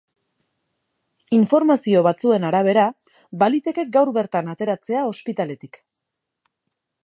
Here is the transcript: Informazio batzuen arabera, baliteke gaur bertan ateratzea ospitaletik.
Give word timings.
Informazio 1.39 2.01
batzuen 2.07 2.47
arabera, 2.49 2.85
baliteke 3.45 3.87
gaur 3.99 4.13
bertan 4.19 4.53
ateratzea 4.55 5.07
ospitaletik. 5.13 5.83